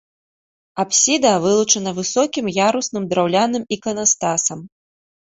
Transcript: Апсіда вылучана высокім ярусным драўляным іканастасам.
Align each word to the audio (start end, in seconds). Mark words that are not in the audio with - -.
Апсіда 0.83 1.33
вылучана 1.43 1.91
высокім 1.99 2.45
ярусным 2.69 3.03
драўляным 3.11 3.63
іканастасам. 3.77 4.59